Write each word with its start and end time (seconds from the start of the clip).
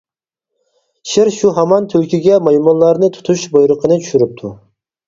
شىر 1.09 1.29
شۇ 1.35 1.53
ھامان 1.59 1.91
تۈلكىگە 1.93 2.41
مايمۇنلارنى 2.49 3.13
تۇتۇش 3.21 3.47
بۇيرۇقىنى 3.55 4.05
چۈشۈرۈپتۇ. 4.07 4.57